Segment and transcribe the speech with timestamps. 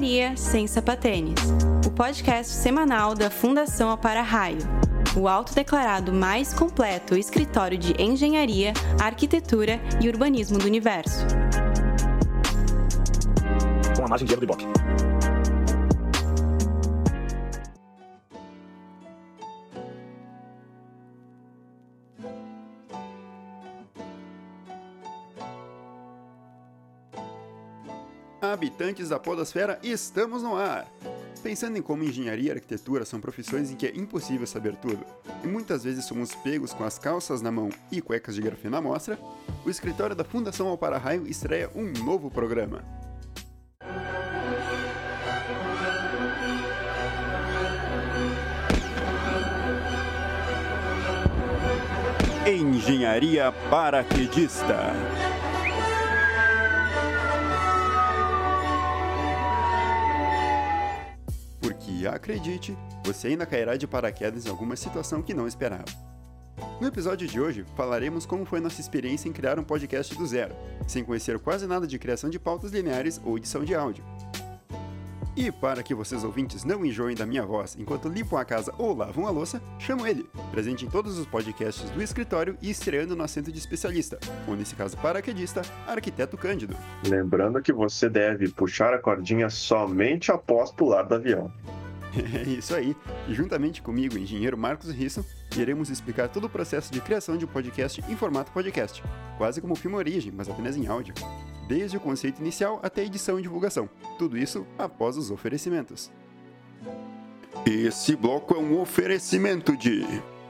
[0.00, 1.38] Engenharia sem sapatênis,
[1.86, 4.56] o podcast semanal da Fundação Apara Raio,
[5.14, 11.26] o autodeclarado mais completo escritório de engenharia, arquitetura e urbanismo do universo.
[13.94, 15.09] Com a margem de erro do Ibope.
[28.60, 30.86] Habitantes da Podosfera, estamos no ar!
[31.42, 35.02] Pensando em como engenharia e arquitetura são profissões em que é impossível saber tudo,
[35.42, 38.82] e muitas vezes somos pegos com as calças na mão e cuecas de grafeno à
[38.82, 39.18] mostra,
[39.64, 42.84] o escritório da Fundação Alpara Raio estreia um novo programa.
[52.46, 54.92] Engenharia Paraquedista.
[62.30, 65.84] Acredite, você ainda cairá de paraquedas em alguma situação que não esperava.
[66.80, 70.54] No episódio de hoje, falaremos como foi nossa experiência em criar um podcast do zero,
[70.86, 74.04] sem conhecer quase nada de criação de pautas lineares ou edição de áudio.
[75.36, 78.94] E para que vocês ouvintes não enjoem da minha voz enquanto limpam a casa ou
[78.94, 83.22] lavam a louça, chamo ele, presente em todos os podcasts do escritório e estreando no
[83.22, 86.76] assento de especialista, ou nesse caso paraquedista, Arquiteto Cândido.
[87.08, 91.50] Lembrando que você deve puxar a cordinha somente após pular do avião.
[92.34, 92.96] É isso aí.
[93.28, 95.24] Juntamente comigo, engenheiro Marcos Risso,
[95.56, 99.02] iremos explicar todo o processo de criação de um podcast em formato podcast,
[99.38, 101.14] quase como o filme Origem, mas apenas em áudio.
[101.68, 103.88] Desde o conceito inicial até a edição e divulgação.
[104.18, 106.10] Tudo isso após os oferecimentos.
[107.64, 110.04] Esse bloco é um oferecimento de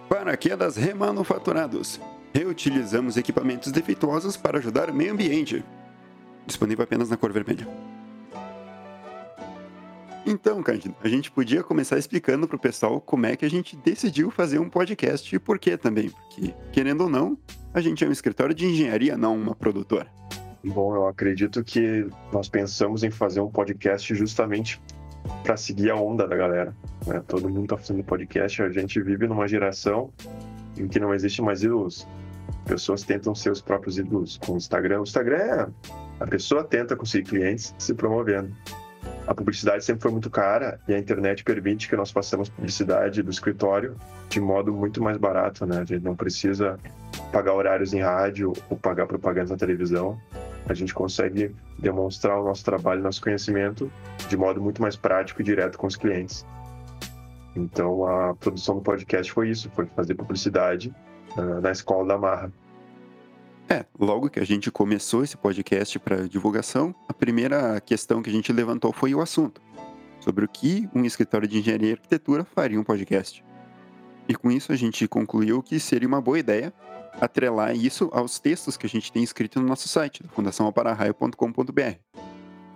[0.09, 2.01] paraquedas remanufaturados.
[2.33, 5.65] Reutilizamos equipamentos defeituosos para ajudar o meio ambiente.
[6.47, 7.67] Disponível apenas na cor vermelha.
[10.27, 14.31] Então, Cândido, a gente podia começar explicando pro pessoal como é que a gente decidiu
[14.31, 16.11] fazer um podcast e por quê também.
[16.11, 17.39] Porque, querendo ou não,
[17.73, 20.09] a gente é um escritório de engenharia, não uma produtora.
[20.63, 24.81] Bom, eu acredito que nós pensamos em fazer um podcast justamente
[25.43, 26.77] para seguir a onda da galera.
[27.07, 27.23] Né?
[27.27, 30.13] Todo mundo está fazendo podcast, a gente vive numa geração
[30.77, 32.07] em que não existe mais ídolos.
[32.67, 35.01] Pessoas tentam ser os próprios ídolos com o Instagram.
[35.01, 35.69] O Instagram é
[36.21, 38.55] a pessoa tenta conseguir clientes se promovendo.
[39.31, 43.31] A publicidade sempre foi muito cara e a internet permite que nós façamos publicidade do
[43.31, 43.95] escritório
[44.29, 45.83] de modo muito mais barato, né?
[45.83, 46.77] A gente não precisa
[47.31, 50.21] pagar horários em rádio ou pagar propaganda na televisão.
[50.69, 53.89] A gente consegue demonstrar o nosso trabalho, nosso conhecimento
[54.29, 56.45] de modo muito mais prático e direto com os clientes.
[57.55, 60.93] Então, a produção do podcast foi isso, foi fazer publicidade
[61.37, 62.53] uh, na escola da Marra.
[63.73, 68.33] É, logo que a gente começou esse podcast para divulgação, a primeira questão que a
[68.33, 69.63] gente levantou foi o assunto,
[70.19, 73.45] sobre o que um escritório de engenharia e arquitetura faria um podcast.
[74.29, 76.75] E com isso a gente concluiu que seria uma boa ideia
[77.21, 82.21] atrelar isso aos textos que a gente tem escrito no nosso site, fundaçãoapararaio.com.br.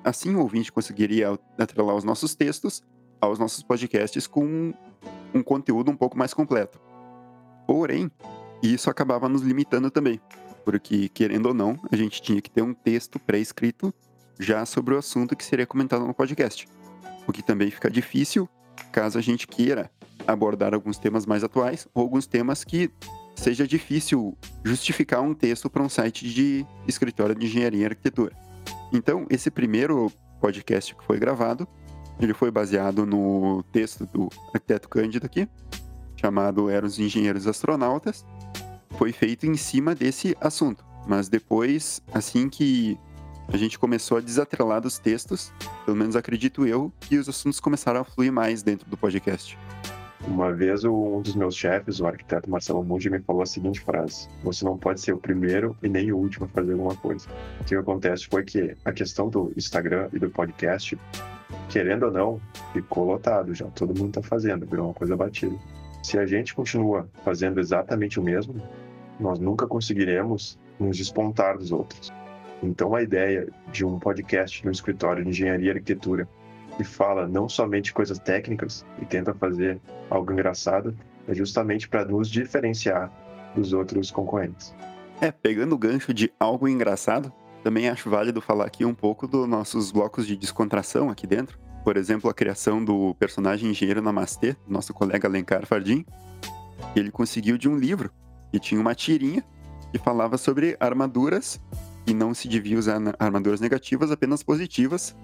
[0.05, 2.85] Assim o ouvinte conseguiria atrelar os nossos textos
[3.21, 4.73] aos nossos podcasts com
[5.35, 6.81] um conteúdo um pouco mais completo.
[7.67, 8.09] Porém,
[8.63, 10.21] isso acabava nos limitando também,
[10.65, 13.93] porque, querendo ou não, a gente tinha que ter um texto pré-escrito
[14.39, 16.67] já sobre o assunto que seria comentado no podcast.
[17.27, 18.49] O que também fica difícil
[18.91, 19.91] caso a gente queira
[20.27, 22.91] abordar alguns temas mais atuais ou alguns temas que
[23.37, 28.35] seja difícil justificar um texto para um site de escritório de engenharia e arquitetura.
[28.93, 30.11] Então, esse primeiro
[30.41, 31.67] podcast que foi gravado,
[32.21, 35.49] ele foi baseado no texto do arquiteto Cândido aqui,
[36.17, 38.25] chamado Eram os Engenheiros Astronautas,
[38.99, 40.85] foi feito em cima desse assunto.
[41.07, 42.99] Mas depois, assim que
[43.49, 45.53] a gente começou a desatrelar dos textos,
[45.85, 49.59] pelo menos acredito eu, que os assuntos começaram a fluir mais dentro do podcast.
[50.27, 54.27] Uma vez um dos meus chefes, o arquiteto Marcelo Mundi, me falou a seguinte frase:
[54.43, 57.29] Você não pode ser o primeiro e nem o último a fazer alguma coisa.
[57.61, 60.99] O que acontece foi que a questão do Instagram e do podcast,
[61.69, 62.41] querendo ou não,
[62.73, 63.67] ficou lotado já.
[63.67, 65.55] Todo mundo está fazendo, virou uma coisa batida.
[66.03, 68.55] Se a gente continua fazendo exatamente o mesmo,
[69.19, 72.13] nós nunca conseguiremos nos despontar dos outros.
[72.63, 76.29] Então, a ideia de um podcast no escritório de engenharia e arquitetura
[76.77, 79.81] que fala não somente coisas técnicas e tenta fazer
[80.11, 80.97] algo engraçado,
[81.29, 83.13] é justamente para nos diferenciar
[83.55, 84.75] dos outros concorrentes.
[85.21, 87.33] É, pegando o gancho de algo engraçado,
[87.63, 91.59] também acho válido falar aqui um pouco dos nossos blocos de descontração aqui dentro.
[91.85, 96.05] Por exemplo, a criação do personagem engenheiro Namastê, nosso colega Alencar Fardim.
[96.97, 98.11] Ele conseguiu de um livro
[98.55, 99.45] e tinha uma tirinha
[99.91, 101.61] que falava sobre armaduras
[102.07, 105.15] e não se devia usar armaduras negativas, apenas positivas,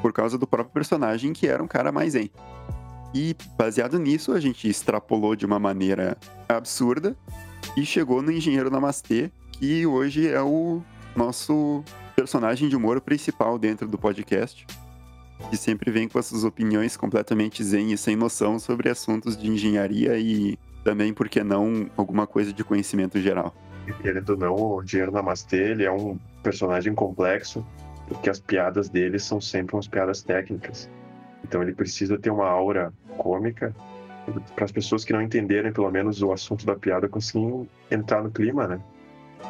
[0.00, 2.30] por causa do próprio personagem, que era um cara mais zen.
[3.12, 6.16] E baseado nisso, a gente extrapolou de uma maneira
[6.48, 7.14] absurda
[7.76, 10.80] e chegou no Engenheiro Namastê, que hoje é o
[11.14, 11.84] nosso
[12.16, 14.66] personagem de humor principal dentro do podcast,
[15.50, 19.48] que sempre vem com as suas opiniões completamente zen e sem noção sobre assuntos de
[19.48, 23.54] engenharia e também, por que não, alguma coisa de conhecimento geral.
[24.02, 27.66] Querendo ou não, o Engenheiro Namastê ele é um personagem complexo,
[28.06, 30.88] porque as piadas dele são sempre umas piadas técnicas.
[31.44, 33.74] Então ele precisa ter uma aura cômica
[34.54, 38.30] para as pessoas que não entenderem pelo menos o assunto da piada conseguirem entrar no
[38.30, 38.80] clima, né?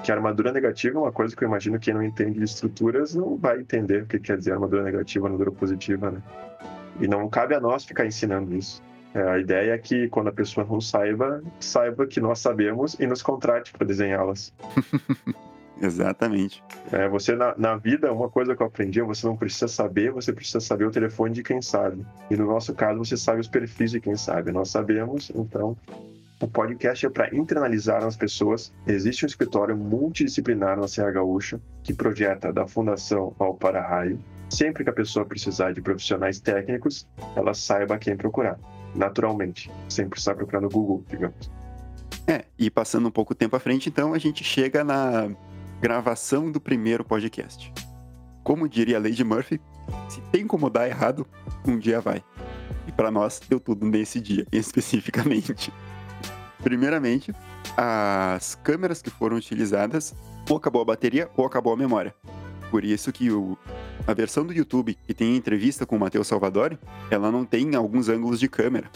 [0.02, 2.44] Que a armadura negativa é uma coisa que eu imagino que quem não entende de
[2.44, 6.22] estruturas não vai entender o que quer dizer armadura negativa, armadura positiva, né?
[7.00, 8.82] E não cabe a nós ficar ensinando isso.
[9.14, 13.06] É, a ideia é que quando a pessoa não saiba, saiba que nós sabemos e
[13.06, 14.52] nos contrate para desenhá-las.
[15.82, 16.62] Exatamente.
[16.92, 20.32] É, você na, na, vida, uma coisa que eu aprendi, você não precisa saber, você
[20.32, 22.04] precisa saber o telefone de quem sabe.
[22.30, 24.52] E no nosso caso, você sabe os perfis de quem sabe.
[24.52, 25.76] Nós sabemos, então
[26.38, 28.72] o podcast é para internalizar as pessoas.
[28.86, 34.18] Existe um escritório multidisciplinar na Serra Gaúcha que projeta da Fundação ao Para-Raio.
[34.50, 38.58] Sempre que a pessoa precisar de profissionais técnicos, ela saiba quem procurar.
[38.94, 41.50] Naturalmente, sem precisar procurar no Google, digamos.
[42.26, 45.30] É, e passando um pouco tempo à frente, então, a gente chega na
[45.80, 47.72] gravação do primeiro podcast.
[48.42, 49.60] Como diria a Lady Murphy,
[50.08, 51.26] se tem como dar errado,
[51.66, 52.22] um dia vai.
[52.86, 55.72] E para nós deu tudo nesse dia, especificamente.
[56.62, 57.32] Primeiramente,
[57.76, 60.14] as câmeras que foram utilizadas
[60.48, 62.14] ou acabou a bateria ou acabou a memória.
[62.70, 63.56] Por isso que o,
[64.06, 66.78] a versão do YouTube que tem entrevista com o Matheus Salvadori,
[67.10, 68.90] ela não tem alguns ângulos de câmera,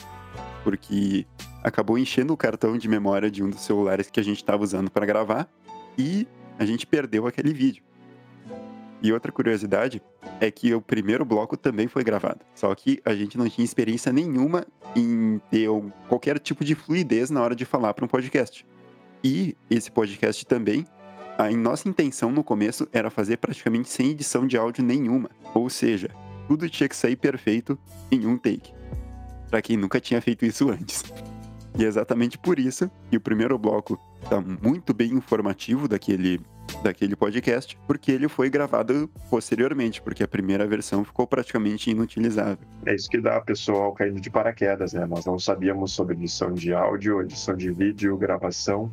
[0.63, 1.27] porque
[1.63, 4.91] acabou enchendo o cartão de memória de um dos celulares que a gente estava usando
[4.91, 5.49] para gravar
[5.97, 6.27] e
[6.59, 7.83] a gente perdeu aquele vídeo.
[9.03, 10.01] E outra curiosidade
[10.41, 12.41] é que o primeiro bloco também foi gravado.
[12.55, 14.67] Só que a gente não tinha experiência nenhuma
[14.97, 15.69] em ter
[16.09, 18.67] qualquer tipo de fluidez na hora de falar para um podcast.
[19.23, 20.87] E esse podcast também,
[21.37, 25.31] a nossa intenção no começo era fazer praticamente sem edição de áudio nenhuma.
[25.53, 26.09] Ou seja,
[26.47, 27.79] tudo tinha que sair perfeito
[28.11, 28.73] em um take.
[29.51, 31.03] Para quem nunca tinha feito isso antes.
[31.77, 36.41] E é exatamente por isso que o primeiro bloco está muito bem informativo daquele,
[36.85, 42.65] daquele podcast, porque ele foi gravado posteriormente, porque a primeira versão ficou praticamente inutilizável.
[42.87, 45.05] É isso que dá a pessoa ao caindo de paraquedas, né?
[45.05, 48.93] Nós não sabíamos sobre edição de áudio, edição de vídeo, gravação.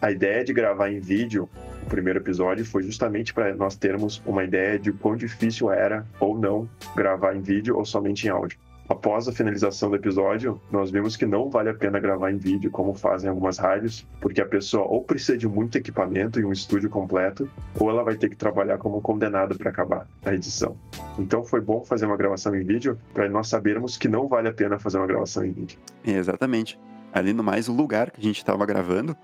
[0.00, 1.48] A ideia de gravar em vídeo
[1.82, 6.38] o primeiro episódio foi justamente para nós termos uma ideia de quão difícil era ou
[6.38, 8.58] não gravar em vídeo ou somente em áudio.
[8.88, 12.72] Após a finalização do episódio, nós vimos que não vale a pena gravar em vídeo,
[12.72, 16.90] como fazem algumas rádios, porque a pessoa ou precisa de muito equipamento e um estúdio
[16.90, 17.48] completo,
[17.78, 20.76] ou ela vai ter que trabalhar como condenado para acabar a edição.
[21.18, 24.52] Então foi bom fazer uma gravação em vídeo para nós sabermos que não vale a
[24.52, 25.78] pena fazer uma gravação em vídeo.
[26.04, 26.76] Exatamente.
[27.12, 29.16] Além do mais, o lugar que a gente estava gravando,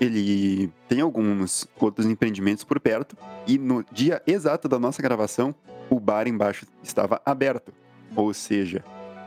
[0.00, 5.54] ele tem alguns outros empreendimentos por perto, e no dia exato da nossa gravação,
[5.90, 7.72] o bar embaixo estava aberto.
[8.16, 8.84] Ou seja,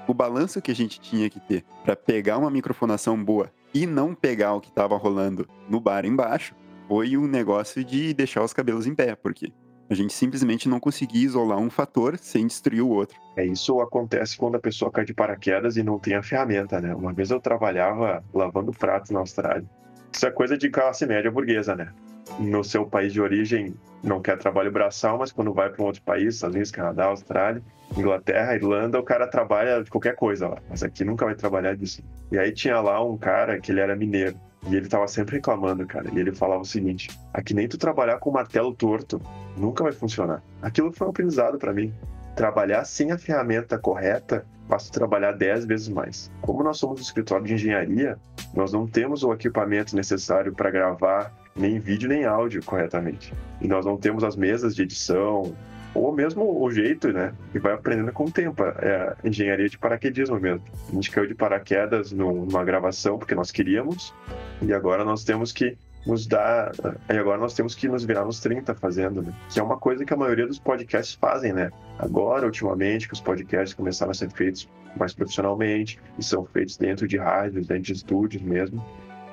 [0.08, 4.16] o balanço que a gente tinha que ter para pegar uma microfonação boa e não
[4.16, 6.56] pegar o que estava rolando no bar embaixo
[6.88, 9.52] foi um negócio de deixar os cabelos em pé, porque
[9.90, 13.18] a gente simplesmente não conseguia isolar um fator sem destruir o outro.
[13.36, 16.94] É isso acontece quando a pessoa cai de paraquedas e não tem a ferramenta, né?
[16.94, 19.66] Uma vez eu trabalhava lavando pratos na Austrália.
[20.12, 21.92] Isso é coisa de classe média burguesa, né?
[22.40, 23.74] No seu país de origem
[24.04, 27.62] não quer trabalho braçal, mas quando vai para um outro país, Estados Unidos, Canadá, Austrália,
[27.96, 32.04] Inglaterra, Irlanda, o cara trabalha de qualquer coisa lá, mas aqui nunca vai trabalhar disso.
[32.32, 34.38] E aí tinha lá um cara que ele era mineiro,
[34.70, 38.18] e ele tava sempre reclamando, cara, e ele falava o seguinte: aqui nem tu trabalhar
[38.20, 39.22] com martelo torto,
[39.56, 40.44] nunca vai funcionar.
[40.62, 41.94] Aquilo foi um aprendizado para mim.
[42.38, 46.32] Trabalhar sem a ferramenta correta basta trabalhar 10 vezes mais.
[46.40, 48.20] Como nós somos um escritório de engenharia,
[48.54, 53.34] nós não temos o equipamento necessário para gravar nem vídeo nem áudio corretamente.
[53.60, 55.52] E nós não temos as mesas de edição,
[55.96, 57.34] ou mesmo o jeito, né?
[57.52, 58.64] Que vai aprendendo com o tempo.
[58.64, 60.62] É a engenharia de paraquedismo mesmo.
[60.90, 64.14] A gente caiu de paraquedas numa gravação porque nós queríamos,
[64.62, 65.76] e agora nós temos que
[66.08, 66.72] nos dar.
[67.10, 69.34] E agora nós temos que nos virar nos 30 fazendo, né?
[69.52, 71.70] Que é uma coisa que a maioria dos podcasts fazem, né?
[72.00, 77.08] Agora, ultimamente, que os podcasts começaram a ser feitos mais profissionalmente, e são feitos dentro
[77.08, 78.84] de rádios, dentro de estúdios mesmo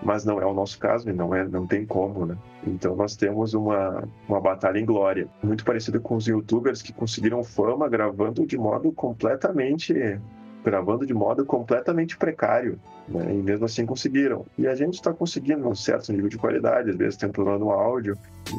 [0.04, 2.36] mas não é o nosso caso não é não tem como, né?
[2.66, 7.42] Então nós temos uma, uma batalha em glória, muito parecida com os youtubers que conseguiram
[7.42, 9.94] fama gravando de modo completamente
[10.64, 12.78] gravando de modo completamente precário,
[13.08, 13.34] né?
[13.34, 14.46] e mesmo assim conseguiram.
[14.56, 17.70] E a gente está conseguindo um certo nível de qualidade, às vezes tem problema no
[17.70, 18.16] áudio,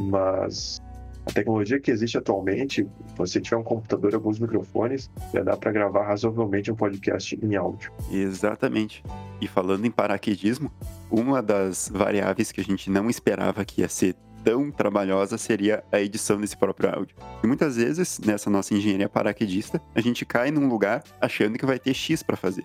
[0.10, 0.82] mas
[1.28, 5.72] A tecnologia que existe atualmente, você tiver um computador e alguns microfones, já dá para
[5.72, 7.92] gravar razoavelmente um podcast em áudio.
[8.12, 9.04] Exatamente.
[9.42, 10.72] E falando em paraquedismo,
[11.10, 16.00] uma das variáveis que a gente não esperava que ia ser tão trabalhosa seria a
[16.00, 17.18] edição desse próprio áudio.
[17.44, 21.80] E muitas vezes, nessa nossa engenharia paraquedista, a gente cai num lugar achando que vai
[21.80, 22.64] ter X para fazer.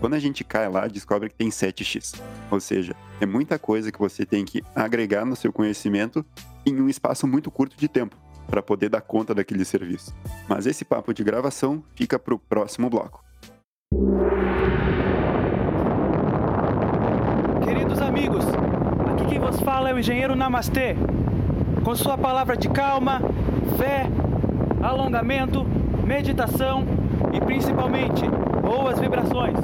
[0.00, 2.20] Quando a gente cai lá, descobre que tem 7x.
[2.50, 6.26] Ou seja, é muita coisa que você tem que agregar no seu conhecimento
[6.66, 8.16] em um espaço muito curto de tempo
[8.48, 10.12] para poder dar conta daquele serviço.
[10.48, 13.24] Mas esse papo de gravação fica para o próximo bloco.
[17.64, 18.44] Queridos amigos,
[19.12, 20.94] aqui quem vos fala é o engenheiro Namastê.
[21.82, 23.20] Com sua palavra de calma,
[23.76, 24.06] fé,
[24.80, 25.66] alongamento,
[26.04, 26.84] meditação
[27.32, 28.24] e principalmente
[28.62, 29.58] boas vibrações.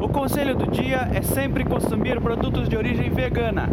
[0.00, 3.68] O conselho do dia é sempre consumir produtos de origem vegana.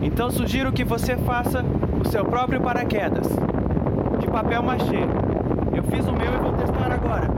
[0.00, 1.64] Então sugiro que você faça
[2.00, 3.26] o seu próprio paraquedas
[4.20, 5.02] de papel machê.
[5.74, 7.28] Eu fiz o meu e vou testar agora.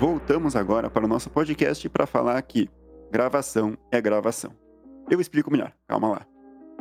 [0.00, 2.70] Voltamos agora para o nosso podcast para falar que
[3.12, 4.50] gravação é gravação.
[5.10, 6.26] Eu explico melhor, calma lá.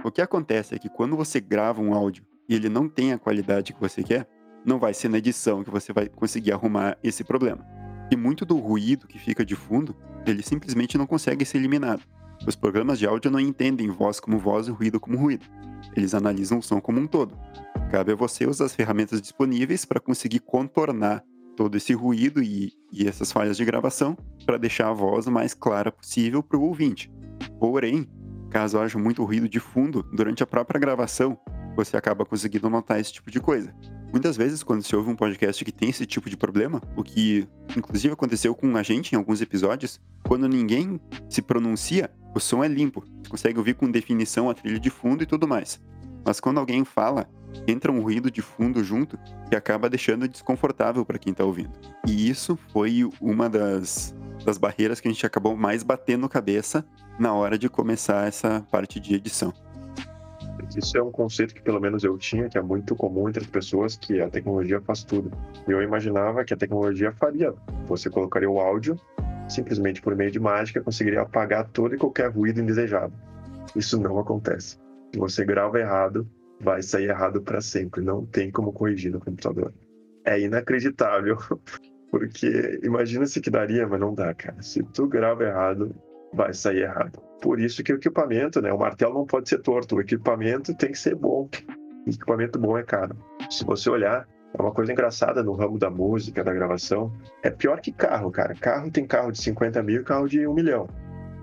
[0.06, 3.20] O que acontece é que quando você grava um áudio e ele não tem a
[3.20, 4.26] qualidade que você quer,
[4.64, 7.68] não vai ser na edição que você vai conseguir arrumar esse problema.
[8.10, 9.94] E muito do ruído que fica de fundo,
[10.26, 12.04] ele simplesmente não consegue ser eliminado.
[12.48, 15.46] Os programas de áudio não entendem voz como voz e ruído como ruído.
[15.94, 17.38] Eles analisam o som como um todo.
[17.92, 21.22] Cabe a você usar as ferramentas disponíveis para conseguir contornar
[21.60, 25.54] todo esse ruído e, e essas falhas de gravação para deixar a voz o mais
[25.54, 27.12] clara possível para o ouvinte.
[27.60, 28.08] Porém,
[28.50, 31.38] caso haja muito ruído de fundo durante a própria gravação,
[31.76, 33.76] você acaba conseguindo notar esse tipo de coisa.
[34.10, 37.46] Muitas vezes, quando se ouve um podcast que tem esse tipo de problema, o que
[37.76, 40.98] inclusive aconteceu com a gente em alguns episódios, quando ninguém
[41.28, 43.04] se pronuncia, o som é limpo.
[43.22, 45.78] Você consegue ouvir com definição a trilha de fundo e tudo mais.
[46.30, 47.28] Mas quando alguém fala,
[47.68, 49.18] entra um ruído de fundo junto
[49.50, 51.72] que acaba deixando desconfortável para quem está ouvindo.
[52.06, 56.86] E isso foi uma das, das barreiras que a gente acabou mais batendo cabeça
[57.18, 59.52] na hora de começar essa parte de edição.
[60.78, 63.50] Isso é um conceito que pelo menos eu tinha, que é muito comum entre as
[63.50, 65.32] pessoas, que a tecnologia faz tudo.
[65.68, 67.56] Eu imaginava que a tecnologia faria.
[67.88, 69.02] Você colocaria o áudio,
[69.48, 73.12] simplesmente por meio de mágica, conseguiria apagar todo e qualquer ruído indesejado.
[73.76, 74.78] Isso não acontece.
[75.14, 76.30] Se você grava errado,
[76.62, 78.02] vai sair errado para sempre.
[78.02, 79.74] Não tem como corrigir no computador.
[80.26, 81.38] É inacreditável.
[82.12, 84.62] Porque imagina se que daria, mas não dá, cara.
[84.62, 85.96] Se tu grava errado,
[86.34, 87.22] vai sair errado.
[87.42, 88.74] Por isso que o equipamento, né?
[88.74, 91.48] O martelo não pode ser torto, o equipamento tem que ser bom.
[92.06, 93.16] O equipamento bom é caro.
[93.50, 97.14] Se você olhar, é uma coisa engraçada no ramo da música, da gravação.
[97.44, 98.56] É pior que carro, cara.
[98.56, 100.90] Carro tem carro de 50 mil e carro de 1 milhão.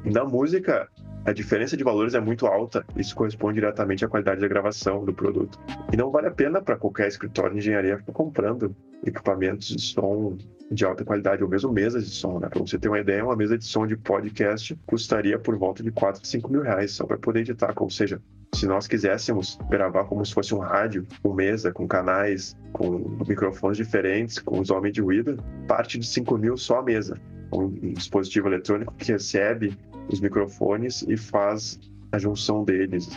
[0.04, 0.88] Na música,
[1.26, 2.87] a diferença de valores é muito alta.
[2.97, 5.59] Isso corresponde diretamente à qualidade da gravação do produto.
[5.92, 10.38] E não vale a pena para qualquer escritório de engenharia ficar comprando equipamentos de som
[10.71, 12.49] de alta qualidade, ou mesmo mesas de som, né?
[12.49, 15.90] Para você ter uma ideia, uma mesa de som de podcast custaria por volta de
[15.90, 17.73] 4, 5 mil reais só para poder editar.
[17.76, 18.21] Ou seja,
[18.54, 23.76] se nós quiséssemos gravar como se fosse um rádio, com mesa, com canais, com microfones
[23.76, 27.16] diferentes, com isolamento de ruído, parte de 5 mil só a mesa.
[27.52, 29.76] Um dispositivo eletrônico que recebe
[30.10, 31.78] os microfones e faz
[32.12, 33.08] a junção deles.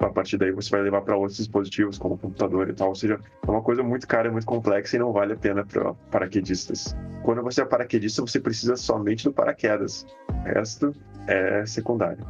[0.00, 2.88] A partir daí você vai levar para outros dispositivos, como computador e tal.
[2.88, 5.94] Ou seja, é uma coisa muito cara, muito complexa e não vale a pena para
[6.10, 6.96] paraquedistas.
[7.22, 10.06] Quando você é paraquedista, você precisa somente do paraquedas.
[10.28, 10.92] O resto
[11.26, 12.24] é secundário.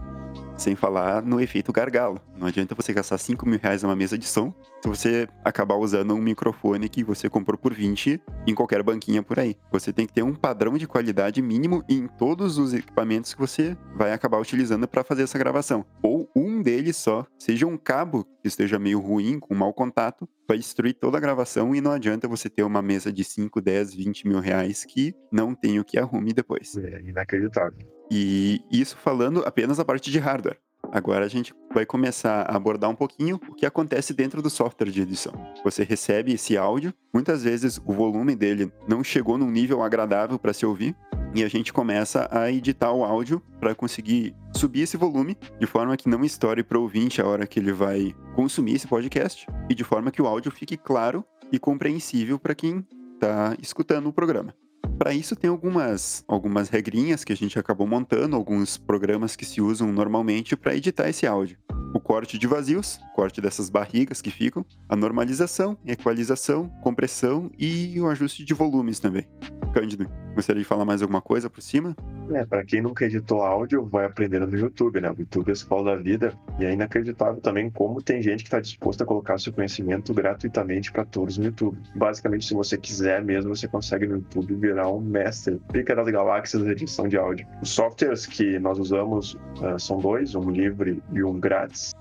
[0.63, 2.21] Sem falar no efeito gargalo.
[2.39, 6.15] Não adianta você gastar 5 mil reais numa mesa de som se você acabar usando
[6.15, 9.57] um microfone que você comprou por 20 em qualquer banquinha por aí.
[9.73, 13.77] Você tem que ter um padrão de qualidade mínimo em todos os equipamentos que você
[13.97, 15.85] vai acabar utilizando para fazer essa gravação.
[16.01, 20.57] Ou um deles só, seja um cabo que esteja meio ruim, com mau contato, vai
[20.59, 24.29] destruir toda a gravação e não adianta você ter uma mesa de 5, 10, 20
[24.29, 26.77] mil reais que não tem o que arrume depois.
[26.77, 27.87] É inacreditável.
[28.11, 30.59] E isso falando apenas a parte de hardware.
[30.91, 34.91] Agora a gente vai começar a abordar um pouquinho o que acontece dentro do software
[34.91, 35.33] de edição.
[35.65, 40.53] Você recebe esse áudio, muitas vezes o volume dele não chegou num nível agradável para
[40.53, 40.95] se ouvir,
[41.35, 45.97] e a gente começa a editar o áudio para conseguir subir esse volume de forma
[45.97, 49.75] que não estoure para o ouvinte a hora que ele vai consumir esse podcast e
[49.75, 54.55] de forma que o áudio fique claro e compreensível para quem está escutando o programa.
[54.99, 59.61] Para isso tem algumas, algumas regrinhas que a gente acabou montando, alguns programas que se
[59.61, 61.59] usam normalmente para editar esse áudio.
[61.95, 68.09] O corte de vazios, corte dessas barrigas que ficam, a normalização, equalização, compressão e o
[68.09, 69.27] ajuste de volumes também.
[69.73, 71.97] Cândido, gostaria de falar mais alguma coisa por cima?
[72.35, 75.11] É, para quem nunca editou áudio, vai aprendendo no YouTube, né?
[75.11, 78.49] O YouTube é a escola da vida e é inacreditável também como tem gente que
[78.49, 81.79] está disposta a colocar seu conhecimento gratuitamente para todos no YouTube.
[81.97, 85.59] Basicamente, se você quiser mesmo, você consegue no YouTube virar um mestre.
[85.73, 87.47] Pica das galáxias da edição de áudio.
[87.63, 91.95] Os softwares que nós usamos uh, são dois, um livre e um grátis.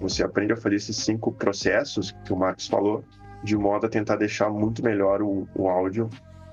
[0.00, 3.04] Você aprende a fazer esses cinco processos que o Marcos falou,
[3.44, 6.08] de modo a tentar deixar muito melhor o, o áudio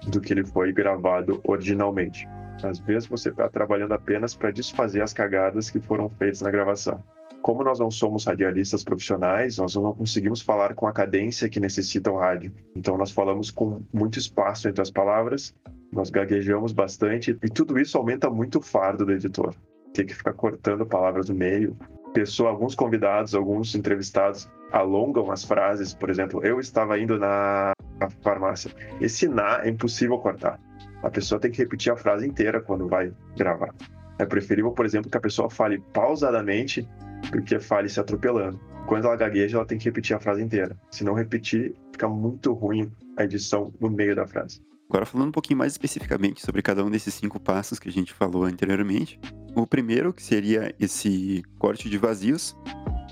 [0.07, 2.27] do que ele foi gravado originalmente.
[2.63, 7.03] Às vezes você está trabalhando apenas para desfazer as cagadas que foram feitas na gravação.
[7.41, 12.11] Como nós não somos radialistas profissionais, nós não conseguimos falar com a cadência que necessita
[12.11, 12.51] o rádio.
[12.75, 15.53] Então nós falamos com muito espaço entre as palavras,
[15.91, 19.53] nós gaguejamos bastante e tudo isso aumenta muito o fardo do editor.
[19.93, 21.77] Ter que ficar cortando palavras no meio.
[22.13, 25.93] Pessoa, alguns convidados, alguns entrevistados alongam as frases.
[25.93, 27.74] Por exemplo, eu estava indo na
[28.09, 28.71] farmácia.
[28.99, 30.59] Esse na é impossível cortar.
[31.03, 33.73] A pessoa tem que repetir a frase inteira quando vai gravar.
[34.17, 36.87] É preferível, por exemplo, que a pessoa fale pausadamente
[37.31, 38.59] do que fale se atropelando.
[38.87, 40.77] Quando ela gagueja, ela tem que repetir a frase inteira.
[40.91, 44.61] Se não repetir, fica muito ruim a edição no meio da frase.
[44.87, 48.13] Agora, falando um pouquinho mais especificamente sobre cada um desses cinco passos que a gente
[48.13, 49.19] falou anteriormente.
[49.55, 52.55] O primeiro, que seria esse corte de vazios.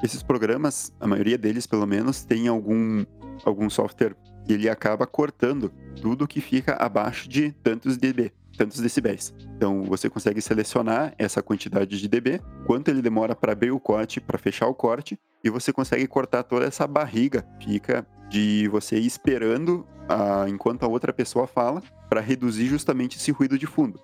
[0.04, 3.04] Esses programas, a maioria deles pelo menos, tem algum,
[3.44, 4.16] algum software
[4.48, 5.72] ele acaba cortando
[6.02, 9.34] tudo que fica abaixo de tantos dB, tantos decibéis.
[9.56, 14.20] Então você consegue selecionar essa quantidade de dB, quanto ele demora para abrir o corte,
[14.20, 19.86] para fechar o corte, e você consegue cortar toda essa barriga, fica de você esperando
[20.08, 24.00] a, enquanto a outra pessoa fala, para reduzir justamente esse ruído de fundo.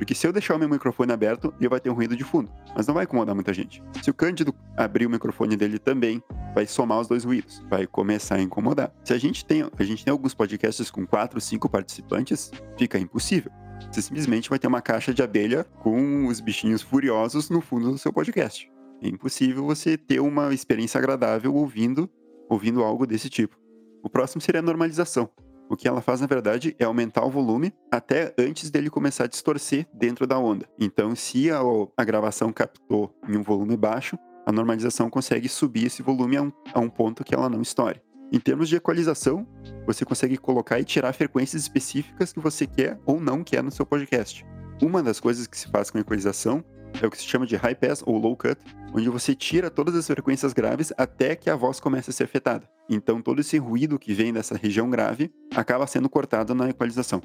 [0.00, 2.50] Porque se eu deixar o meu microfone aberto, ele vai ter um ruído de fundo,
[2.74, 3.82] mas não vai incomodar muita gente.
[4.02, 6.22] Se o Cândido abrir o microfone dele também,
[6.54, 8.90] vai somar os dois ruídos, vai começar a incomodar.
[9.04, 13.52] Se a gente tem, a gente tem alguns podcasts com quatro, cinco participantes, fica impossível.
[13.92, 17.98] Você simplesmente vai ter uma caixa de abelha com os bichinhos furiosos no fundo do
[17.98, 18.72] seu podcast.
[19.02, 22.08] É impossível você ter uma experiência agradável ouvindo,
[22.48, 23.54] ouvindo algo desse tipo.
[24.02, 25.28] O próximo seria a normalização.
[25.70, 29.28] O que ela faz, na verdade, é aumentar o volume até antes dele começar a
[29.28, 30.68] distorcer dentro da onda.
[30.76, 31.60] Então, se a,
[31.96, 36.52] a gravação captou em um volume baixo, a normalização consegue subir esse volume a um,
[36.74, 38.02] a um ponto que ela não estoure.
[38.32, 39.46] Em termos de equalização,
[39.86, 43.86] você consegue colocar e tirar frequências específicas que você quer ou não quer no seu
[43.86, 44.44] podcast.
[44.82, 46.64] Uma das coisas que se faz com equalização
[47.00, 48.58] é o que se chama de high pass ou low cut,
[48.92, 52.68] onde você tira todas as frequências graves até que a voz comece a ser afetada.
[52.88, 57.22] Então todo esse ruído que vem dessa região grave acaba sendo cortado na equalização.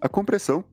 [0.00, 0.64] A compressão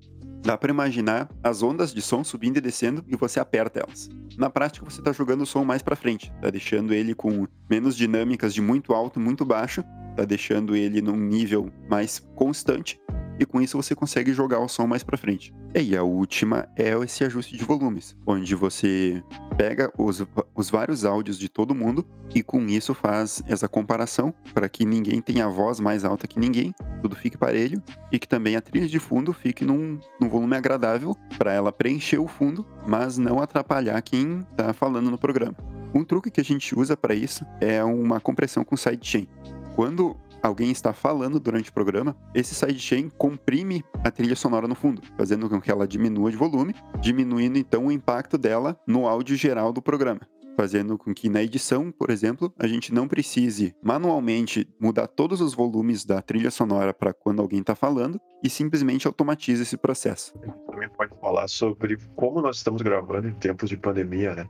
[0.44, 4.10] Dá para imaginar as ondas de som subindo e descendo e você aperta elas.
[4.38, 7.96] Na prática, você está jogando o som mais para frente, tá deixando ele com menos
[7.96, 9.84] dinâmicas de muito alto, muito baixo,
[10.16, 13.00] tá deixando ele num nível mais constante
[13.40, 15.54] e com isso você consegue jogar o som mais para frente.
[15.76, 19.24] E a última é esse ajuste de volumes, onde você
[19.58, 24.70] pega os, os vários áudios de todo mundo e com isso faz essa comparação para
[24.70, 28.56] que ninguém tenha a voz mais alta que ninguém, tudo fique parelho e que também
[28.56, 33.18] a trilha de fundo fique num, num volume agradável para ela preencher o fundo, mas
[33.18, 35.56] não atrapalhar quem está falando no programa.
[35.94, 39.28] Um truque que a gente usa para isso é uma compressão com sidechain.
[39.76, 45.02] Quando alguém está falando durante o programa, esse sidechain comprime a trilha sonora no fundo,
[45.18, 49.72] fazendo com que ela diminua de volume, diminuindo então o impacto dela no áudio geral
[49.72, 50.22] do programa
[50.56, 55.54] fazendo com que na edição, por exemplo, a gente não precise manualmente mudar todos os
[55.54, 60.38] volumes da trilha sonora para quando alguém está falando e simplesmente automatiza esse processo.
[60.70, 64.48] Também pode falar sobre como nós estamos gravando em tempos de pandemia, né?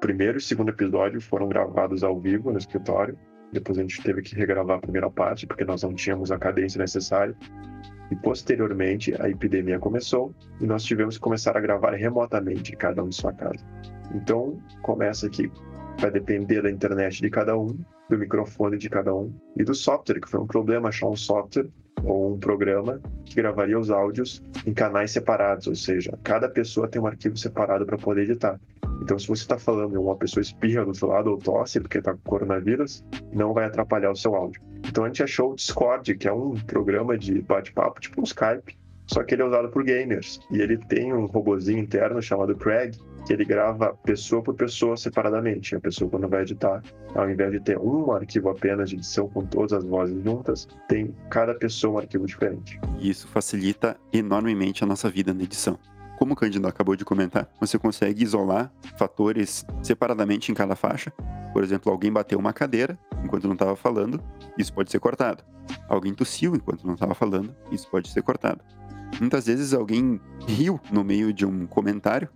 [0.00, 3.16] Primeiro e segundo episódio foram gravados ao vivo no escritório
[3.54, 6.78] depois a gente teve que regravar a primeira parte, porque nós não tínhamos a cadência
[6.78, 7.34] necessária.
[8.10, 13.08] E posteriormente a epidemia começou e nós tivemos que começar a gravar remotamente, cada um
[13.08, 13.64] em sua casa.
[14.14, 15.50] Então, começa que
[15.98, 20.20] vai depender da internet de cada um, do microfone de cada um e do software,
[20.20, 21.68] que foi um problema achar um software
[22.02, 27.00] ou um programa que gravaria os áudios em canais separados, ou seja, cada pessoa tem
[27.00, 28.60] um arquivo separado para poder editar.
[29.04, 31.98] Então, se você está falando e uma pessoa espirra do seu lado ou tosse porque
[31.98, 34.62] está com coronavírus, não vai atrapalhar o seu áudio.
[34.88, 38.78] Então, a gente achou o Discord, que é um programa de bate-papo, tipo um Skype,
[39.06, 40.40] só que ele é usado por gamers.
[40.50, 45.76] E ele tem um robozinho interno chamado Craig, que ele grava pessoa por pessoa separadamente.
[45.76, 46.82] A pessoa, quando vai editar,
[47.14, 51.14] ao invés de ter um arquivo apenas de edição com todas as vozes juntas, tem
[51.28, 52.80] cada pessoa um arquivo diferente.
[52.98, 55.78] E isso facilita enormemente a nossa vida na edição.
[56.24, 61.10] Como o Cândido acabou de comentar, você consegue isolar fatores separadamente em cada faixa.
[61.52, 64.18] Por exemplo, alguém bateu uma cadeira enquanto não estava falando,
[64.56, 65.44] isso pode ser cortado.
[65.86, 68.64] Alguém tossiu enquanto não estava falando, isso pode ser cortado.
[69.20, 72.30] Muitas vezes alguém riu no meio de um comentário.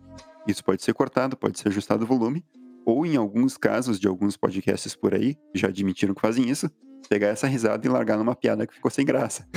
[0.46, 2.44] Isso pode ser cortado, pode ser ajustado o volume,
[2.84, 6.70] ou em alguns casos de alguns podcasts por aí, já admitiram que fazem isso,
[7.08, 9.48] pegar essa risada e largar numa piada que ficou sem graça.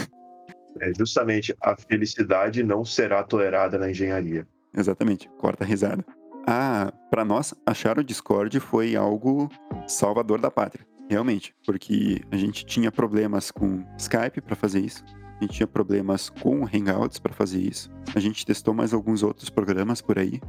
[0.81, 4.47] É justamente a felicidade não será tolerada na engenharia.
[4.75, 6.03] Exatamente, corta a risada.
[6.47, 9.47] Ah, para nós, achar o Discord foi algo
[9.87, 15.03] salvador da pátria, realmente, porque a gente tinha problemas com Skype para fazer isso,
[15.39, 19.51] a gente tinha problemas com Hangouts para fazer isso, a gente testou mais alguns outros
[19.51, 20.41] programas por aí,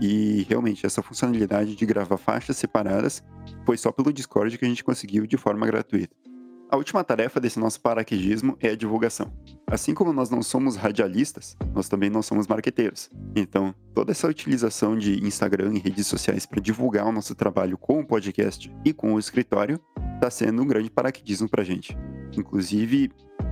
[0.00, 3.22] e realmente essa funcionalidade de gravar faixas separadas
[3.64, 6.16] foi só pelo Discord que a gente conseguiu de forma gratuita.
[6.70, 9.32] A última tarefa desse nosso paraquedismo é a divulgação.
[9.70, 13.10] Assim como nós não somos radialistas, nós também não somos marqueteiros.
[13.36, 18.00] Então, toda essa utilização de Instagram e redes sociais para divulgar o nosso trabalho com
[18.00, 19.78] o podcast e com o escritório
[20.14, 21.94] está sendo um grande paraquedismo para a gente.
[22.34, 23.10] Inclusive,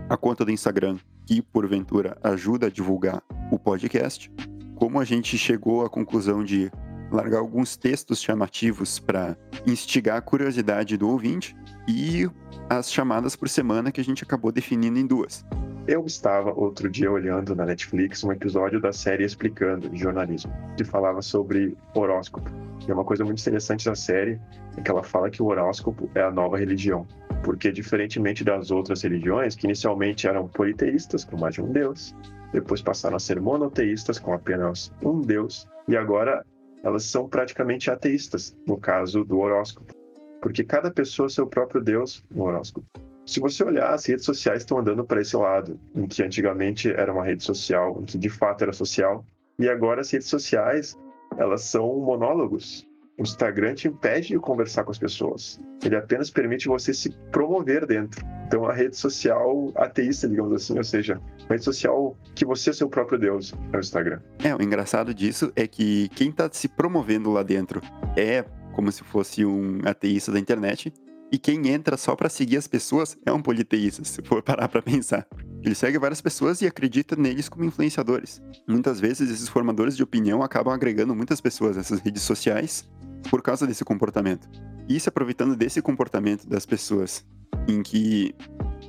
[0.09, 4.33] a conta do Instagram, que porventura ajuda a divulgar o podcast,
[4.75, 6.71] como a gente chegou à conclusão de
[7.13, 11.55] largar alguns textos chamativos para instigar a curiosidade do ouvinte
[11.87, 12.27] e
[12.71, 15.45] as chamadas por semana que a gente acabou definindo em duas.
[15.89, 20.83] Eu estava outro dia olhando na Netflix um episódio da série Explicando de jornalismo, que
[20.83, 22.51] falava sobre horóscopo.
[22.85, 24.41] E é uma coisa muito interessante da série
[24.77, 27.07] é que ela fala que o horóscopo é a nova religião.
[27.45, 32.13] Porque, diferentemente das outras religiões, que inicialmente eram politeístas, com mais de um deus,
[32.53, 36.45] depois passaram a ser monoteístas, com apenas um deus, e agora
[36.83, 39.95] elas são praticamente ateístas, no caso do horóscopo.
[40.43, 42.89] Porque cada pessoa é seu próprio Deus no horóscopo.
[43.27, 47.13] Se você olhar, as redes sociais estão andando para esse lado, em que antigamente era
[47.13, 49.27] uma rede social, em que de fato era social,
[49.59, 50.97] e agora as redes sociais,
[51.37, 52.87] elas são monólogos.
[53.19, 55.59] O Instagram te impede de conversar com as pessoas.
[55.83, 58.25] Ele apenas permite você se promover dentro.
[58.47, 62.73] Então, a rede social ateísta, digamos assim, ou seja, uma rede social que você é
[62.75, 64.21] seu próprio Deus, é o Instagram.
[64.45, 67.81] É, o engraçado disso é que quem está se promovendo lá dentro
[68.17, 70.93] é como se fosse um ateísta da internet,
[71.31, 74.83] e quem entra só para seguir as pessoas é um politeísta, se for parar para
[74.83, 75.27] pensar.
[75.63, 78.41] Ele segue várias pessoas e acredita neles como influenciadores.
[78.69, 82.89] Muitas vezes esses formadores de opinião acabam agregando muitas pessoas nessas redes sociais
[83.29, 84.49] por causa desse comportamento.
[84.89, 87.25] E se aproveitando desse comportamento das pessoas,
[87.67, 88.35] em que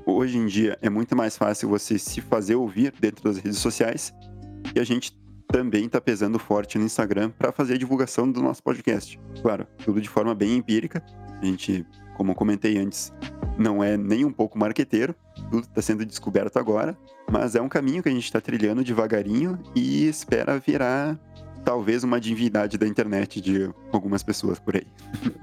[0.05, 4.13] hoje em dia é muito mais fácil você se fazer ouvir dentro das redes sociais,
[4.75, 8.61] e a gente também está pesando forte no Instagram para fazer a divulgação do nosso
[8.61, 9.19] podcast.
[9.41, 11.03] Claro, tudo de forma bem empírica.
[11.41, 11.85] A gente,
[12.17, 13.13] como eu comentei antes,
[13.57, 15.15] não é nem um pouco marqueteiro,
[15.51, 16.97] tudo está sendo descoberto agora,
[17.31, 21.17] mas é um caminho que a gente está trilhando devagarinho e espera virar
[21.63, 24.87] talvez uma divindade da internet de algumas pessoas por aí.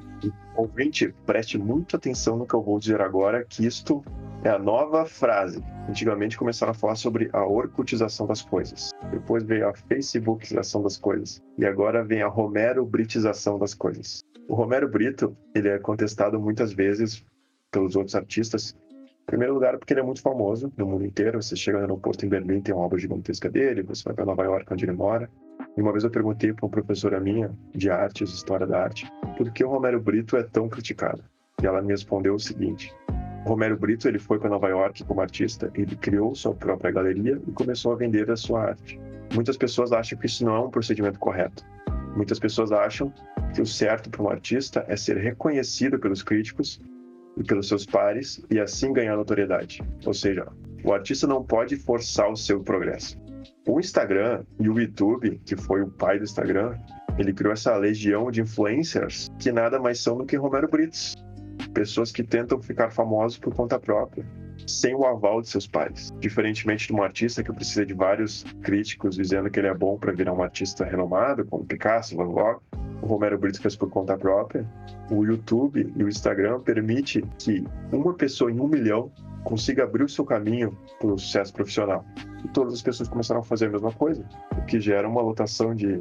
[0.57, 4.03] Ouvinte, preste muita atenção no que eu vou dizer agora, que isto
[4.43, 5.63] é a nova frase.
[5.89, 8.91] Antigamente começaram a falar sobre a orcutização das coisas.
[9.11, 11.43] Depois veio a facebookização das coisas.
[11.59, 14.25] E agora vem a romero-britização das coisas.
[14.49, 17.25] O Romero Brito, ele é contestado muitas vezes
[17.71, 18.77] pelos outros artistas.
[19.23, 21.43] Em primeiro lugar, porque ele é muito famoso no mundo inteiro.
[21.43, 23.83] Você chega no aeroporto em Berlim, tem uma obra gigantesca dele.
[23.83, 25.31] Você vai para Nova York, onde ele mora.
[25.77, 29.51] E uma vez eu perguntei para uma professora minha de artes, história da arte, por
[29.51, 31.23] que o Romero Brito é tão criticado.
[31.63, 32.95] E ela me respondeu o seguinte:
[33.45, 37.41] o Romero Brito ele foi para Nova York como artista, ele criou sua própria galeria
[37.47, 39.01] e começou a vender a sua arte.
[39.35, 41.65] Muitas pessoas acham que isso não é um procedimento correto.
[42.17, 43.13] Muitas pessoas acham
[43.55, 46.81] que o certo para um artista é ser reconhecido pelos críticos
[47.37, 49.83] e pelos seus pares e assim ganhar notoriedade.
[50.07, 50.47] Ou seja,
[50.85, 53.19] o artista não pode forçar o seu progresso.
[53.67, 56.79] O Instagram e o YouTube, que foi o pai do Instagram,
[57.19, 61.15] ele criou essa legião de influencers que nada mais são do que Romero Britos.
[61.73, 64.25] Pessoas que tentam ficar famosos por conta própria,
[64.67, 66.13] sem o aval de seus pais.
[66.19, 70.13] Diferentemente de um artista que precisa de vários críticos dizendo que ele é bom para
[70.13, 72.61] virar um artista renomado, como Picasso, Van Gogh,
[73.03, 74.67] o Romero Brito fez por conta própria.
[75.11, 79.13] O YouTube e o Instagram permite que uma pessoa em um milhão
[79.45, 82.05] consiga abrir o seu caminho para o sucesso profissional.
[82.43, 84.25] E todas as pessoas começaram a fazer a mesma coisa,
[84.57, 86.01] o que gera uma lotação de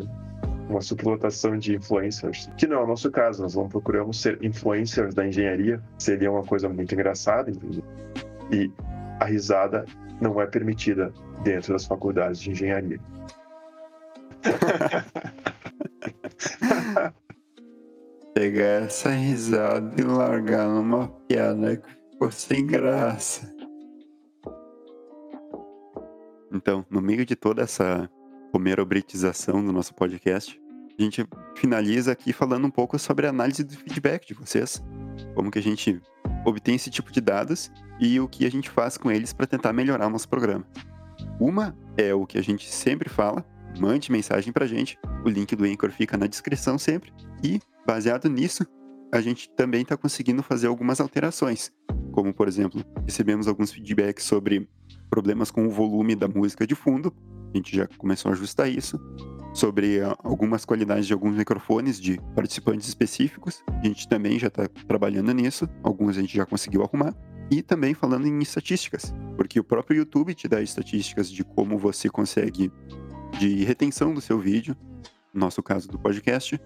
[0.69, 5.13] uma superlotação de influencers, que não é o nosso caso, nós não procuramos ser influencers
[5.13, 7.85] da engenharia, seria uma coisa muito engraçada, inclusive.
[8.53, 8.71] E
[9.19, 9.83] a risada
[10.21, 11.11] não é permitida
[11.43, 12.99] dentro das faculdades de engenharia.
[18.33, 23.51] Pegar essa risada e largar numa piada que ficou sem graça.
[26.51, 28.09] Então, no meio de toda essa
[28.53, 30.61] homerobritização do nosso podcast,
[30.97, 34.79] a gente finaliza aqui falando um pouco sobre a análise do feedback de vocês.
[35.33, 35.99] Como que a gente
[36.45, 39.73] obtém esse tipo de dados e o que a gente faz com eles para tentar
[39.73, 40.65] melhorar o nosso programa.
[41.39, 43.45] Uma é o que a gente sempre fala.
[43.79, 44.97] Mande mensagem pra gente.
[45.25, 47.11] O link do Anchor fica na descrição sempre.
[47.43, 48.65] E, baseado nisso,
[49.11, 51.71] a gente também está conseguindo fazer algumas alterações.
[52.11, 54.67] Como, por exemplo, recebemos alguns feedbacks sobre
[55.09, 57.13] problemas com o volume da música de fundo.
[57.53, 58.99] A gente já começou a ajustar isso.
[59.53, 63.63] Sobre uh, algumas qualidades de alguns microfones de participantes específicos.
[63.67, 65.69] A gente também já está trabalhando nisso.
[65.83, 67.13] Alguns a gente já conseguiu arrumar.
[67.51, 72.09] E também falando em estatísticas, porque o próprio YouTube te dá estatísticas de como você
[72.09, 72.71] consegue
[73.37, 74.75] de retenção do seu vídeo,
[75.33, 76.59] no nosso caso do podcast,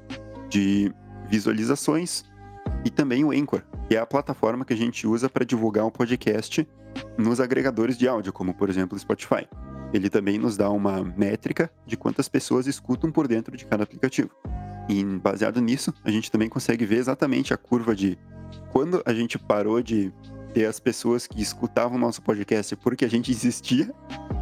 [0.50, 0.94] de
[1.30, 2.24] visualizações
[2.86, 5.92] e também o Anchor, que é a plataforma que a gente usa para divulgar o
[5.92, 6.68] podcast
[7.18, 9.48] nos agregadores de áudio, como por exemplo o Spotify.
[9.94, 14.30] Ele também nos dá uma métrica de quantas pessoas escutam por dentro de cada aplicativo.
[14.90, 18.18] E baseado nisso, a gente também consegue ver exatamente a curva de
[18.72, 20.14] quando a gente parou de
[20.54, 23.94] ter as pessoas que escutavam nosso podcast porque a gente existia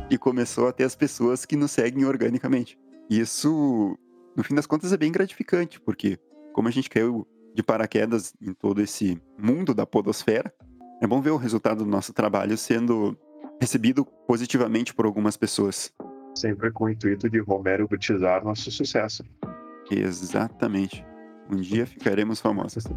[0.09, 2.77] e começou a ter as pessoas que nos seguem organicamente.
[3.09, 3.97] E isso,
[4.35, 6.19] no fim das contas, é bem gratificante, porque
[6.53, 10.53] como a gente caiu de paraquedas em todo esse mundo da podosfera,
[11.01, 13.17] é bom ver o resultado do nosso trabalho sendo
[13.59, 15.91] recebido positivamente por algumas pessoas.
[16.35, 19.23] Sempre com o intuito de Romero batizar nosso sucesso.
[19.89, 21.05] Exatamente.
[21.49, 22.83] Um dia ficaremos famosos.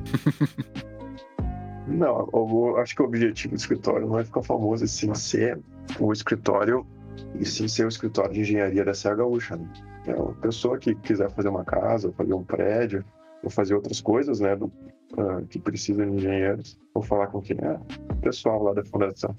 [1.87, 5.58] Não, eu acho que o objetivo do escritório não é ficar famoso, e sim ser
[5.98, 6.87] o escritório,
[7.34, 9.56] e sim ser o escritório de engenharia da Serra Gaúcha.
[9.56, 9.66] Né?
[10.06, 13.02] É uma pessoa que quiser fazer uma casa, fazer um prédio,
[13.42, 17.56] ou fazer outras coisas, né, do, uh, que precisam de engenheiros, ou falar com quem
[17.58, 17.80] é
[18.12, 19.34] o pessoal lá da fundação.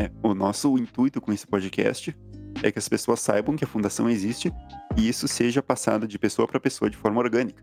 [0.00, 2.16] É, o nosso intuito com esse podcast
[2.62, 4.50] é que as pessoas saibam que a fundação existe
[4.96, 7.62] e isso seja passado de pessoa para pessoa de forma orgânica.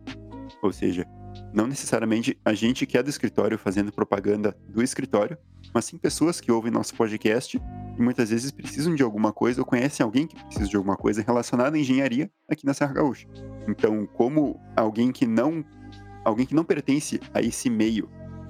[0.61, 1.03] Ou seja,
[1.51, 5.35] não necessariamente a gente que é do escritório fazendo propaganda do escritório,
[5.73, 7.59] mas sim pessoas que ouvem nosso podcast
[7.97, 11.23] e muitas vezes precisam de alguma coisa ou conhecem alguém que precisa de alguma coisa
[11.23, 13.27] relacionada à engenharia aqui na Serra Gaúcha.
[13.67, 15.65] Então, como alguém que não
[16.23, 18.07] alguém que não pertence a esse meio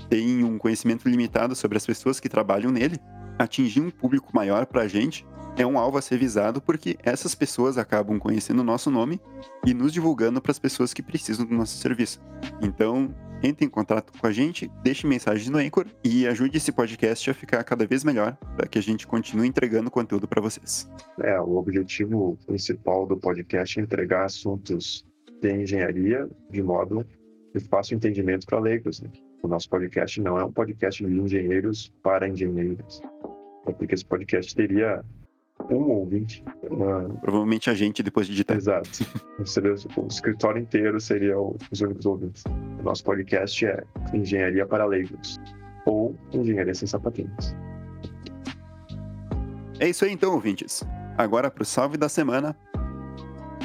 [0.10, 3.00] tem um conhecimento limitado sobre as pessoas que trabalham nele,
[3.38, 5.26] atingir um público maior para a gente
[5.58, 9.20] é um alvo a ser visado porque essas pessoas acabam conhecendo o nosso nome
[9.66, 12.22] e nos divulgando para as pessoas que precisam do nosso serviço.
[12.62, 17.30] Então, entre em contato com a gente, deixe mensagem no Anchor e ajude esse podcast
[17.30, 20.90] a ficar cada vez melhor para que a gente continue entregando conteúdo para vocês.
[21.22, 25.06] É, o objetivo principal do podcast é entregar assuntos
[25.42, 27.06] de engenharia de modo
[27.54, 29.02] de fácil entendimento para leigos.
[29.02, 29.10] Né?
[29.44, 33.02] O nosso podcast não é um podcast de engenheiros para engenheiros.
[33.68, 35.04] É porque esse podcast teria
[35.70, 36.44] um ouvinte.
[36.70, 37.10] Uma...
[37.22, 38.58] Provavelmente a gente depois de digitar.
[38.58, 38.90] Exato.
[39.46, 42.44] Seria, o escritório inteiro seria os únicos ouvintes.
[42.80, 45.38] O nosso podcast é Engenharia para Leigos
[45.86, 47.56] ou Engenharia Sem Sapatinhos.
[49.80, 50.84] É isso aí então, ouvintes.
[51.18, 52.58] Agora para o salve da semana.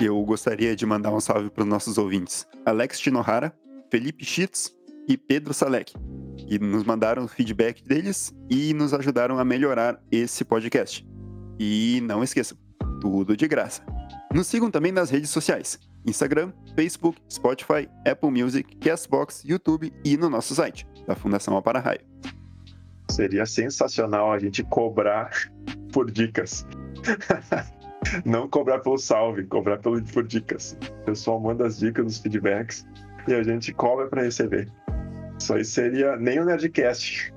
[0.00, 2.46] Eu gostaria de mandar um salve para os nossos ouvintes.
[2.66, 3.54] Alex Tinohara,
[3.90, 4.74] Felipe Schitz
[5.09, 5.95] e Pedro Salek,
[6.37, 11.07] que nos mandaram o feedback deles e nos ajudaram a melhorar esse podcast.
[11.59, 12.57] E não esqueçam,
[13.01, 13.83] tudo de graça.
[14.33, 20.31] Nos sigam também nas redes sociais: Instagram, Facebook, Spotify, Apple Music, Castbox, YouTube e no
[20.31, 22.01] nosso site, da Fundação Alpara Raio.
[23.11, 25.31] Seria sensacional a gente cobrar
[25.93, 26.67] por dicas.
[28.25, 30.77] Não cobrar pelo salve, cobrar pelo, por dicas.
[31.03, 32.85] O pessoal manda as dicas, os feedbacks
[33.29, 34.69] e a gente cobra para receber.
[35.42, 37.35] Isso aí seria nem o Nerdcast.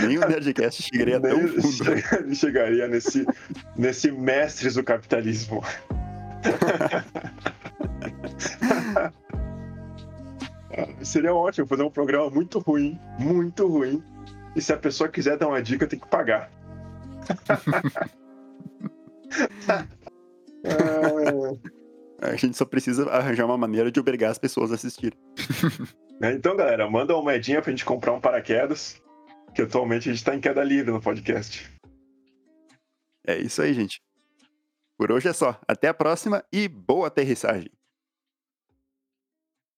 [0.00, 2.34] Nem o Nerdcast chegaria Nem tão fundo.
[2.34, 3.26] chegaria nesse,
[3.76, 5.62] nesse mestres do capitalismo.
[11.02, 14.02] Seria ótimo fazer um programa muito ruim, muito ruim.
[14.54, 16.50] E se a pessoa quiser dar uma dica, tem que pagar.
[22.20, 25.16] A gente só precisa arranjar uma maneira de obrigar as pessoas a assistir.
[26.18, 29.02] É, então, galera, manda uma moedinha pra gente comprar um paraquedas
[29.54, 31.70] que atualmente a gente está em queda livre no podcast.
[33.26, 34.00] É isso aí, gente.
[34.96, 35.60] Por hoje é só.
[35.68, 37.70] Até a próxima e boa aterrissagem.